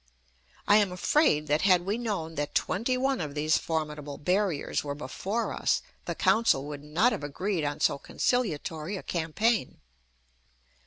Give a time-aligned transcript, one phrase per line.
[0.67, 4.95] I am afraid that had we known that twenty one of these formidable barriers were
[4.95, 9.79] before us, the council would not have agreed on so conciliatory a campaign.